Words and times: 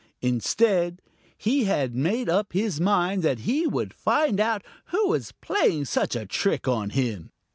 Instead 0.23 0.99
he 1.37 1.65
had 1.65 1.93
made 1.93 2.27
up 2.27 2.53
his 2.53 2.81
mind 2.81 3.21
that 3.21 3.41
he 3.41 3.67
would 3.67 3.93
find 3.93 4.39
out 4.39 4.63
who 4.85 5.09
was 5.09 5.31
playing 5.31 5.85
such 5.85 6.15
a 6.15 6.25
trick 6.25 6.67
on 6.67 6.89
him. 6.89 7.29